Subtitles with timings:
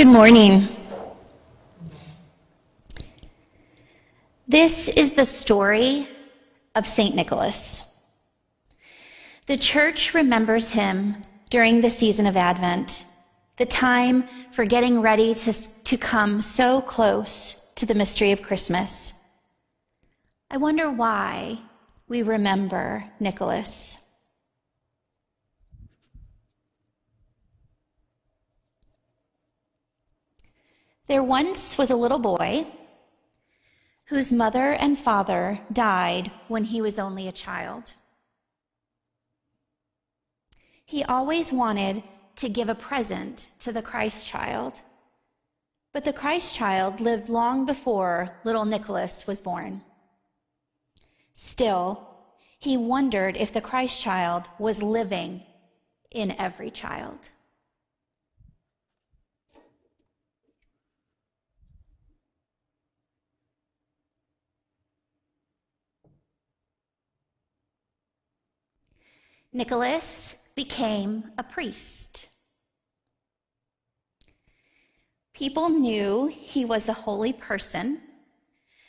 [0.00, 0.66] Good morning.
[4.48, 6.08] This is the story
[6.74, 7.14] of St.
[7.14, 8.00] Nicholas.
[9.46, 11.16] The church remembers him
[11.50, 13.04] during the season of Advent,
[13.58, 19.12] the time for getting ready to, to come so close to the mystery of Christmas.
[20.50, 21.58] I wonder why
[22.08, 23.98] we remember Nicholas.
[31.10, 32.68] There once was a little boy
[34.04, 37.94] whose mother and father died when he was only a child.
[40.84, 42.04] He always wanted
[42.36, 44.82] to give a present to the Christ child,
[45.92, 49.82] but the Christ child lived long before little Nicholas was born.
[51.32, 52.06] Still,
[52.60, 55.42] he wondered if the Christ child was living
[56.12, 57.30] in every child.
[69.52, 72.28] Nicholas became a priest.
[75.34, 78.00] People knew he was a holy person,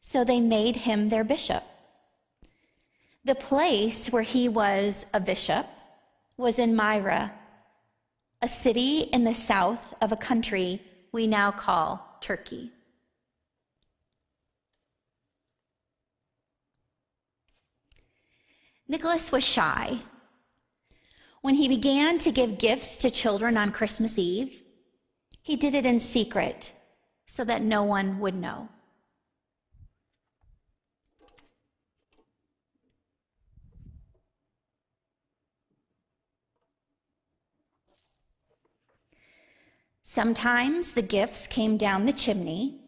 [0.00, 1.64] so they made him their bishop.
[3.24, 5.66] The place where he was a bishop
[6.36, 7.32] was in Myra,
[8.40, 10.80] a city in the south of a country
[11.10, 12.70] we now call Turkey.
[18.86, 19.98] Nicholas was shy
[21.44, 24.62] when he began to give gifts to children on Christmas Eve,
[25.42, 26.72] he did it in secret
[27.26, 28.66] so that no one would know.
[40.02, 42.80] Sometimes the gifts came down the chimney.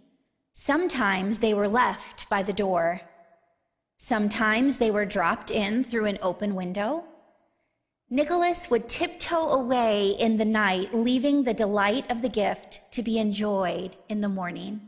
[0.54, 3.02] Sometimes they were left by the door.
[3.98, 7.04] Sometimes they were dropped in through an open window.
[8.08, 13.18] Nicholas would tiptoe away in the night, leaving the delight of the gift to be
[13.18, 14.80] enjoyed in the morning.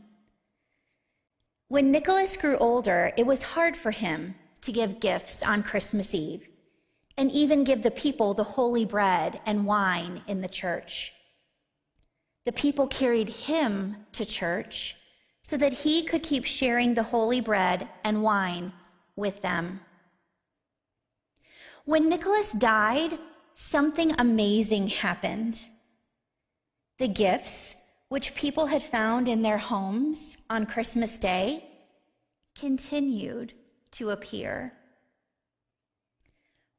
[1.67, 6.47] When Nicholas grew older, it was hard for him to give gifts on Christmas Eve
[7.17, 11.13] and even give the people the holy bread and wine in the church.
[12.45, 14.95] The people carried him to church
[15.41, 18.71] so that he could keep sharing the holy bread and wine
[19.17, 19.81] with them.
[21.89, 23.17] When Nicholas died,
[23.55, 25.59] something amazing happened.
[26.99, 27.77] The gifts,
[28.09, 31.65] which people had found in their homes on Christmas Day,
[32.53, 33.53] continued
[33.93, 34.73] to appear.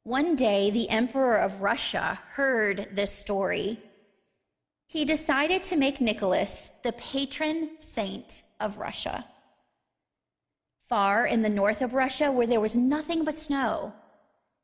[0.03, 3.81] One day, the Emperor of Russia heard this story.
[4.87, 9.25] He decided to make Nicholas the patron saint of Russia.
[10.87, 13.93] Far in the north of Russia, where there was nothing but snow,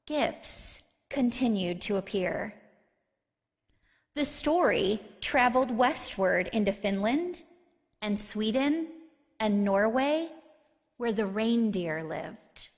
[0.08, 2.54] gifts continued to appear.
[4.16, 7.44] The story traveled westward into Finland
[8.02, 8.88] and Sweden
[9.40, 10.30] and Norway,
[10.96, 12.70] where the reindeer lived.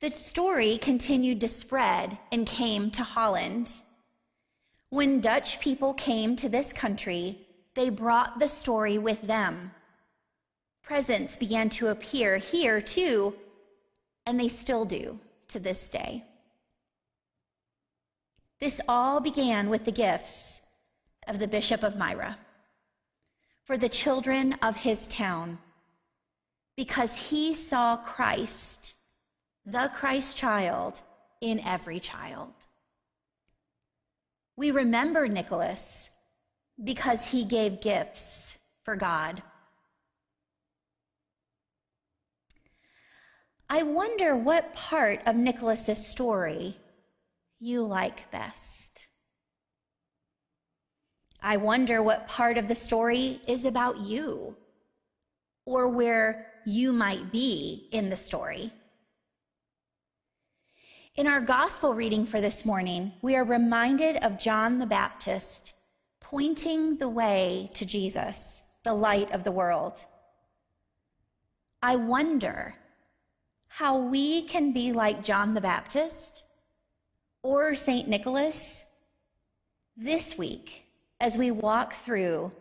[0.00, 3.70] The story continued to spread and came to Holland.
[4.90, 9.70] When Dutch people came to this country, they brought the story with them.
[10.82, 13.34] Presents began to appear here, too,
[14.26, 15.18] and they still do
[15.48, 16.24] to this day.
[18.60, 20.62] This all began with the gifts
[21.26, 22.38] of the Bishop of Myra
[23.64, 25.58] for the children of his town
[26.76, 28.94] because he saw Christ,
[29.66, 31.02] the Christ child,
[31.40, 32.52] in every child.
[34.56, 36.10] We remember Nicholas
[36.82, 39.42] because he gave gifts for God.
[43.74, 46.76] I wonder what part of Nicholas's story
[47.58, 49.08] you like best.
[51.40, 54.56] I wonder what part of the story is about you
[55.64, 58.70] or where you might be in the story.
[61.14, 65.72] In our gospel reading for this morning, we are reminded of John the Baptist
[66.20, 70.04] pointing the way to Jesus, the light of the world.
[71.82, 72.74] I wonder
[73.76, 76.42] how we can be like John the Baptist
[77.42, 78.06] or St.
[78.06, 78.84] Nicholas
[79.96, 80.84] this week
[81.18, 82.52] as we walk through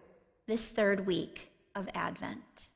[0.47, 2.69] this third week of Advent.